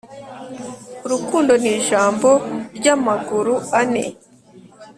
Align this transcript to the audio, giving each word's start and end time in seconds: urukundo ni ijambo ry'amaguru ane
urukundo 1.05 1.51
ni 1.61 1.69
ijambo 1.77 2.29
ry'amaguru 2.77 3.53
ane 3.79 4.03